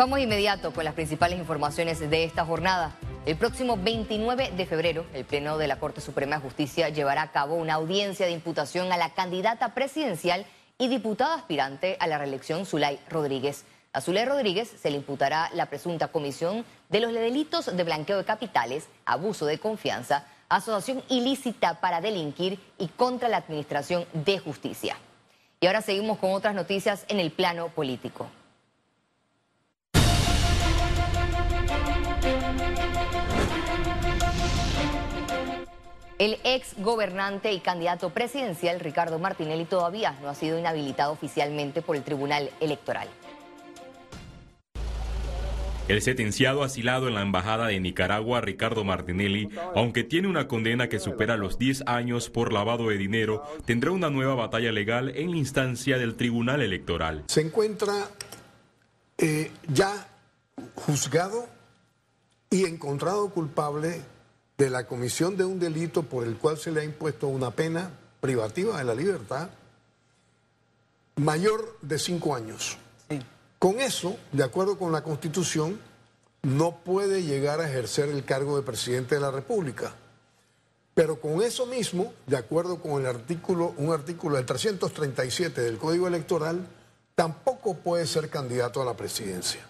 [0.00, 2.96] Vamos inmediato con las principales informaciones de esta jornada.
[3.26, 7.32] El próximo 29 de febrero, el Pleno de la Corte Suprema de Justicia llevará a
[7.32, 10.46] cabo una audiencia de imputación a la candidata presidencial
[10.78, 13.66] y diputada aspirante a la reelección Zulay Rodríguez.
[13.92, 18.24] A Zulay Rodríguez se le imputará la presunta comisión de los delitos de blanqueo de
[18.24, 24.96] capitales, abuso de confianza, asociación ilícita para delinquir y contra la administración de justicia.
[25.60, 28.30] Y ahora seguimos con otras noticias en el plano político.
[36.20, 41.96] El ex gobernante y candidato presidencial Ricardo Martinelli todavía no ha sido inhabilitado oficialmente por
[41.96, 43.08] el Tribunal Electoral.
[45.88, 50.98] El sentenciado asilado en la Embajada de Nicaragua, Ricardo Martinelli, aunque tiene una condena que
[50.98, 55.38] supera los 10 años por lavado de dinero, tendrá una nueva batalla legal en la
[55.38, 57.24] instancia del Tribunal Electoral.
[57.28, 57.94] Se encuentra
[59.16, 60.06] eh, ya
[60.74, 61.46] juzgado
[62.50, 64.02] y encontrado culpable
[64.60, 67.92] de la comisión de un delito por el cual se le ha impuesto una pena
[68.20, 69.48] privativa de la libertad
[71.16, 72.76] mayor de cinco años.
[73.58, 75.80] Con eso, de acuerdo con la Constitución,
[76.42, 79.94] no puede llegar a ejercer el cargo de presidente de la República.
[80.92, 86.06] Pero con eso mismo, de acuerdo con el artículo, un artículo del 337 del Código
[86.06, 86.66] Electoral,
[87.14, 89.69] tampoco puede ser candidato a la presidencia.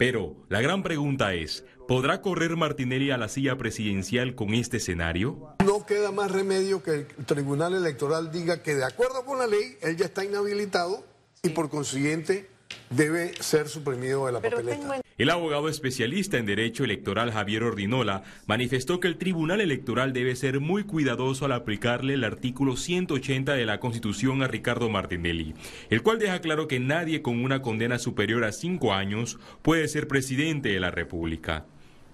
[0.00, 5.54] Pero la gran pregunta es, ¿podrá correr Martinelli a la silla presidencial con este escenario?
[5.62, 9.76] No queda más remedio que el Tribunal Electoral diga que de acuerdo con la ley,
[9.82, 11.04] él ya está inhabilitado
[11.42, 12.48] y por consiguiente
[12.90, 15.00] debe ser suprimido de la papeleta.
[15.16, 20.60] El abogado especialista en derecho electoral Javier Ordinola manifestó que el Tribunal Electoral debe ser
[20.60, 25.54] muy cuidadoso al aplicarle el artículo 180 de la Constitución a Ricardo Martinelli,
[25.88, 30.08] el cual deja claro que nadie con una condena superior a cinco años puede ser
[30.08, 31.64] presidente de la República.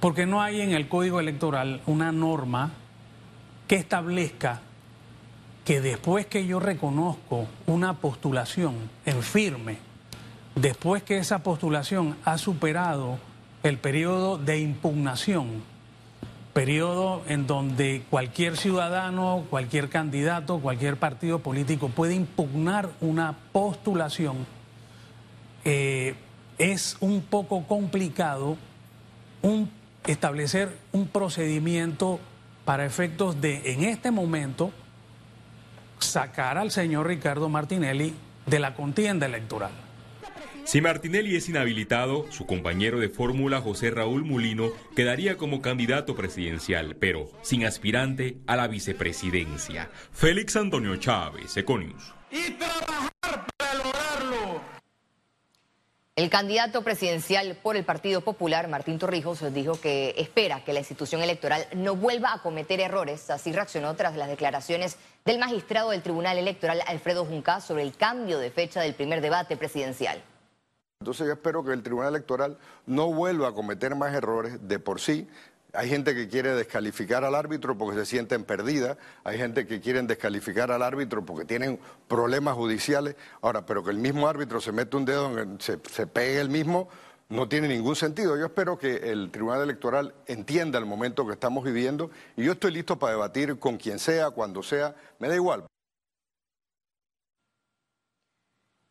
[0.00, 2.72] Porque no hay en el Código Electoral una norma
[3.66, 4.60] que establezca
[5.64, 8.74] que después que yo reconozco una postulación
[9.04, 9.87] en firme,
[10.60, 13.18] después que esa postulación ha superado
[13.62, 15.62] el periodo de impugnación,
[16.52, 24.46] periodo en donde cualquier ciudadano, cualquier candidato, cualquier partido político puede impugnar una postulación,
[25.64, 26.14] eh,
[26.58, 28.56] es un poco complicado
[30.06, 32.18] establecer un procedimiento
[32.64, 34.72] para efectos de, en este momento,
[36.00, 38.14] sacar al señor Ricardo Martinelli
[38.46, 39.87] de la contienda electoral.
[40.68, 46.94] Si Martinelli es inhabilitado, su compañero de fórmula José Raúl Mulino quedaría como candidato presidencial,
[46.96, 49.88] pero sin aspirante a la vicepresidencia.
[50.12, 52.12] Félix Antonio Chávez, Econius.
[52.30, 54.60] Y trabajar para lograrlo.
[56.16, 61.22] El candidato presidencial por el Partido Popular, Martín Torrijos, dijo que espera que la institución
[61.22, 63.30] electoral no vuelva a cometer errores.
[63.30, 68.38] Así reaccionó tras las declaraciones del magistrado del Tribunal Electoral, Alfredo Junca, sobre el cambio
[68.38, 70.22] de fecha del primer debate presidencial.
[71.00, 75.00] Entonces yo espero que el Tribunal Electoral no vuelva a cometer más errores de por
[75.00, 75.28] sí.
[75.72, 80.02] Hay gente que quiere descalificar al árbitro porque se sienten perdidas, hay gente que quiere
[80.02, 81.78] descalificar al árbitro porque tienen
[82.08, 83.14] problemas judiciales.
[83.42, 86.50] Ahora, pero que el mismo árbitro se mete un dedo, en se, se pegue el
[86.50, 86.88] mismo,
[87.28, 88.36] no tiene ningún sentido.
[88.36, 92.72] Yo espero que el Tribunal Electoral entienda el momento que estamos viviendo y yo estoy
[92.72, 95.64] listo para debatir con quien sea, cuando sea, me da igual.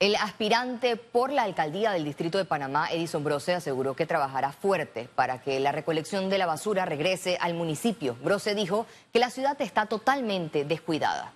[0.00, 5.08] El aspirante por la alcaldía del Distrito de Panamá, Edison Brose, aseguró que trabajará fuerte
[5.12, 8.16] para que la recolección de la basura regrese al municipio.
[8.22, 11.32] Brose dijo que la ciudad está totalmente descuidada.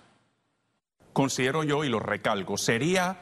[1.11, 3.17] Considero yo, y lo recalco, sería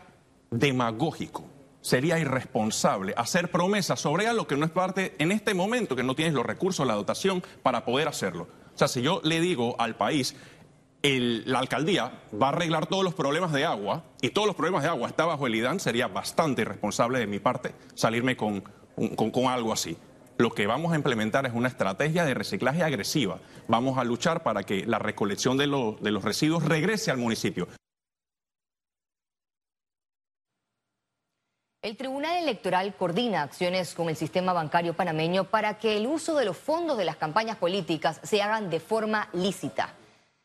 [0.51, 1.45] demagógico,
[1.81, 6.13] sería irresponsable hacer promesas sobre algo que no es parte en este momento, que no
[6.13, 8.47] tienes los recursos, la dotación para poder hacerlo.
[8.75, 10.35] O sea, si yo le digo al país,
[11.03, 14.89] la alcaldía va a arreglar todos los problemas de agua y todos los problemas de
[14.89, 18.61] agua está bajo el IDAN, sería bastante irresponsable de mi parte salirme con,
[19.15, 19.97] con, algo así.
[20.37, 23.39] Lo que vamos a implementar es una estrategia de reciclaje agresiva.
[23.67, 27.67] Vamos a luchar para que la recolección de, de los residuos regrese al municipio.
[31.83, 36.45] El Tribunal Electoral coordina acciones con el sistema bancario panameño para que el uso de
[36.45, 39.95] los fondos de las campañas políticas se hagan de forma lícita.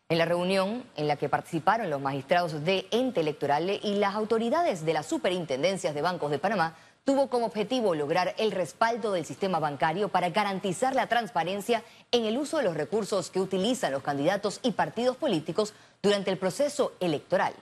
[0.08, 4.84] En la reunión en la que participaron los magistrados de ente electoral y las autoridades
[4.84, 9.58] de las superintendencias de bancos de Panamá, tuvo como objetivo lograr el respaldo del sistema
[9.58, 11.82] bancario para garantizar la transparencia
[12.12, 16.38] en el uso de los recursos que utilizan los candidatos y partidos políticos durante el
[16.38, 17.54] proceso electoral.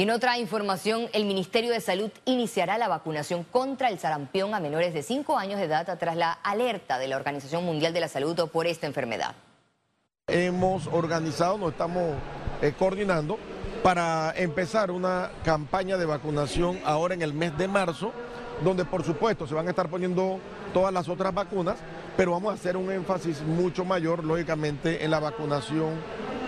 [0.00, 4.58] Y en otra información, el Ministerio de Salud iniciará la vacunación contra el sarampión a
[4.58, 8.08] menores de 5 años de edad tras la alerta de la Organización Mundial de la
[8.08, 9.34] Salud por esta enfermedad.
[10.26, 12.14] Hemos organizado, nos estamos
[12.62, 13.36] eh, coordinando
[13.82, 18.10] para empezar una campaña de vacunación ahora en el mes de marzo,
[18.64, 20.40] donde por supuesto se van a estar poniendo
[20.72, 21.76] todas las otras vacunas,
[22.16, 25.90] pero vamos a hacer un énfasis mucho mayor, lógicamente, en la vacunación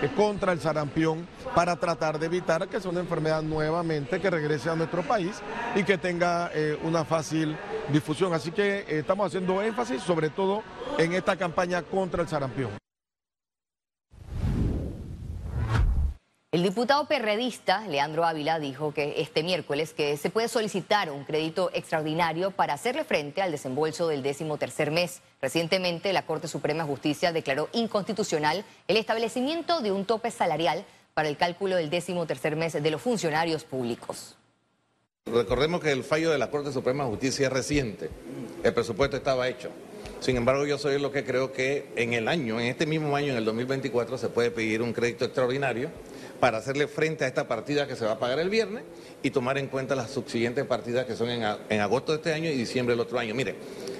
[0.09, 4.75] contra el sarampión para tratar de evitar que sea una enfermedad nuevamente que regrese a
[4.75, 5.41] nuestro país
[5.75, 7.55] y que tenga eh, una fácil
[7.91, 8.33] difusión.
[8.33, 10.63] Así que eh, estamos haciendo énfasis sobre todo
[10.97, 12.82] en esta campaña contra el sarampión.
[16.53, 21.71] El diputado perredista Leandro Ávila dijo que este miércoles que se puede solicitar un crédito
[21.73, 25.21] extraordinario para hacerle frente al desembolso del décimo tercer mes.
[25.41, 30.85] Recientemente la Corte Suprema de Justicia declaró inconstitucional el establecimiento de un tope salarial
[31.15, 34.35] para el cálculo del décimo tercer mes de los funcionarios públicos.
[35.25, 38.11] Recordemos que el fallo de la Corte Suprema de Justicia es reciente.
[38.63, 39.71] El presupuesto estaba hecho.
[40.19, 43.31] Sin embargo, yo soy lo que creo que en el año, en este mismo año,
[43.31, 45.89] en el 2024, se puede pedir un crédito extraordinario
[46.43, 48.83] para hacerle frente a esta partida que se va a pagar el viernes
[49.21, 52.57] y tomar en cuenta las subsiguientes partidas que son en, agosto de este año y
[52.57, 53.33] diciembre del otro año.
[53.33, 53.55] Mire,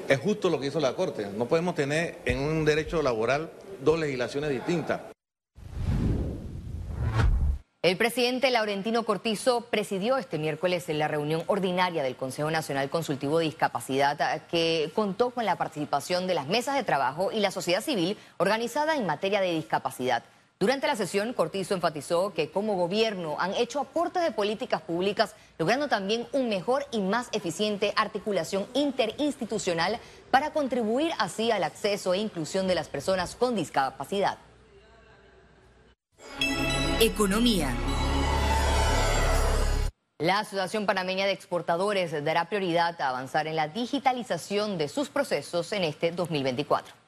[0.09, 1.25] es justo lo que hizo la Corte.
[1.37, 3.49] No podemos tener en un derecho laboral
[3.81, 4.99] dos legislaciones distintas.
[7.81, 13.39] El presidente Laurentino Cortizo presidió este miércoles en la reunión ordinaria del Consejo Nacional Consultivo
[13.39, 17.81] de Discapacidad que contó con la participación de las mesas de trabajo y la sociedad
[17.81, 20.25] civil organizada en materia de discapacidad.
[20.59, 25.89] Durante la sesión, Cortizo enfatizó que como gobierno han hecho aportes de políticas públicas, logrando
[25.89, 29.99] también un mejor y más eficiente articulación interinstitucional
[30.31, 34.37] para contribuir así al acceso e inclusión de las personas con discapacidad.
[37.01, 37.75] Economía.
[40.19, 45.73] La Asociación Panameña de Exportadores dará prioridad a avanzar en la digitalización de sus procesos
[45.73, 47.02] en este 2024.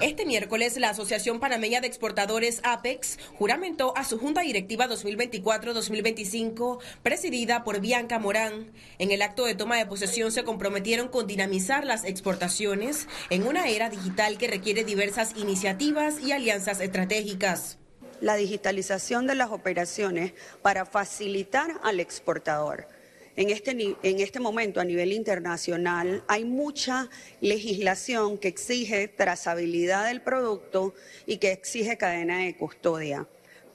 [0.00, 7.64] Este miércoles, la Asociación Panameña de Exportadores APEX juramentó a su Junta Directiva 2024-2025, presidida
[7.64, 8.72] por Bianca Morán.
[8.98, 13.68] En el acto de toma de posesión se comprometieron con dinamizar las exportaciones en una
[13.68, 17.76] era digital que requiere diversas iniciativas y alianzas estratégicas.
[18.22, 20.32] La digitalización de las operaciones
[20.62, 22.88] para facilitar al exportador
[23.36, 27.08] en este, en este momento a nivel internacional hay mucha
[27.40, 30.94] legislación que exige trazabilidad del producto
[31.26, 33.26] y que exige cadena de custodia.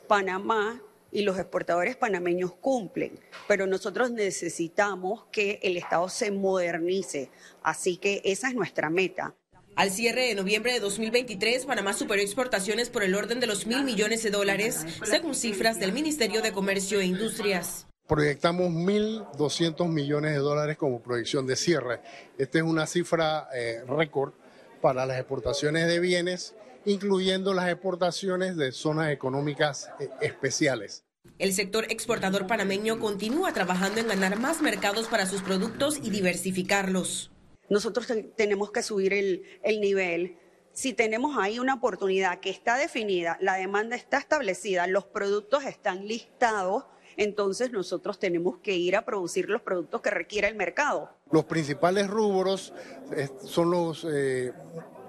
[0.07, 0.81] Panamá
[1.11, 3.17] y los exportadores panameños cumplen,
[3.47, 7.29] pero nosotros necesitamos que el Estado se modernice,
[7.63, 9.33] así que esa es nuestra meta.
[9.77, 13.83] Al cierre de noviembre de 2023, Panamá superó exportaciones por el orden de los mil
[13.83, 17.87] millones de dólares, según cifras del Ministerio de Comercio e Industrias.
[18.07, 22.01] Proyectamos 1.200 millones de dólares como proyección de cierre.
[22.37, 24.33] Esta es una cifra eh, récord
[24.79, 26.53] para las exportaciones de bienes,
[26.85, 31.03] incluyendo las exportaciones de zonas económicas eh, especiales.
[31.39, 37.31] El sector exportador panameño continúa trabajando en ganar más mercados para sus productos y diversificarlos.
[37.69, 40.37] Nosotros tenemos que subir el, el nivel
[40.75, 46.05] si tenemos ahí una oportunidad que está definida, la demanda está establecida, los productos están
[46.05, 46.83] listados,
[47.17, 51.09] entonces nosotros tenemos que ir a producir los productos que requiere el mercado.
[51.31, 52.73] Los principales rubros
[53.15, 54.51] eh, son los eh,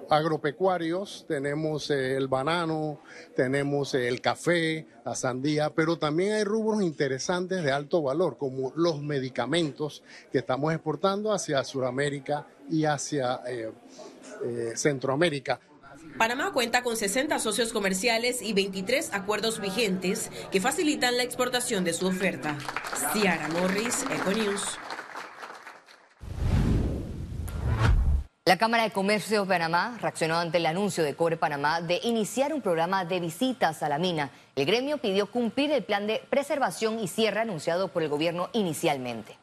[0.09, 3.01] agropecuarios, tenemos eh, el banano,
[3.35, 9.03] tenemos el café, la sandía, pero también hay rubros interesantes de alto valor, como los
[9.03, 13.41] medicamentos que estamos exportando hacia Sudamérica y hacia
[14.75, 15.61] Centroamérica.
[16.19, 21.93] Panamá cuenta con 60 socios comerciales y 23 acuerdos vigentes que facilitan la exportación de
[21.93, 22.57] su oferta.
[23.13, 24.79] Ciara Morris, Econews.
[28.47, 32.55] La Cámara de Comercio de Panamá reaccionó ante el anuncio de Cobre Panamá de iniciar
[32.55, 34.31] un programa de visitas a la mina.
[34.55, 39.37] El gremio pidió cumplir el plan de preservación y cierre anunciado por el gobierno inicialmente.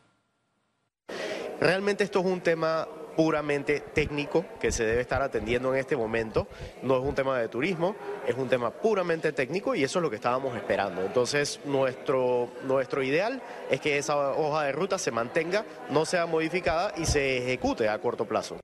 [1.60, 6.48] Realmente esto es un tema puramente técnico que se debe estar atendiendo en este momento.
[6.82, 7.96] No es un tema de turismo,
[8.28, 11.02] es un tema puramente técnico y eso es lo que estábamos esperando.
[11.02, 16.94] Entonces, nuestro, nuestro ideal es que esa hoja de ruta se mantenga, no sea modificada
[16.98, 18.58] y se ejecute a corto plazo.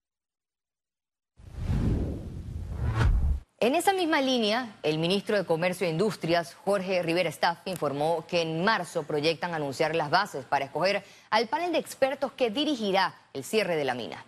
[3.61, 8.41] En esa misma línea, el ministro de Comercio e Industrias, Jorge Rivera Staff, informó que
[8.41, 13.43] en marzo proyectan anunciar las bases para escoger al panel de expertos que dirigirá el
[13.43, 14.23] cierre de la mina.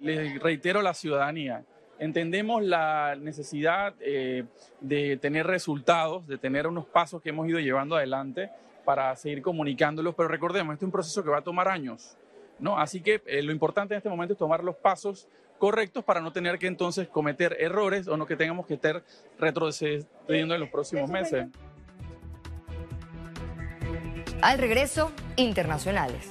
[0.00, 1.64] Les reitero a la ciudadanía
[1.98, 4.44] entendemos la necesidad eh,
[4.80, 8.50] de tener resultados, de tener unos pasos que hemos ido llevando adelante
[8.84, 12.16] para seguir comunicándolos, pero recordemos, este es un proceso que va a tomar años,
[12.58, 12.78] ¿no?
[12.78, 15.28] Así que eh, lo importante en este momento es tomar los pasos
[15.58, 19.02] correctos para no tener que entonces cometer errores o no que tengamos que estar
[19.38, 21.48] retrocediendo en los próximos meses.
[24.40, 26.30] Al regreso, internacionales.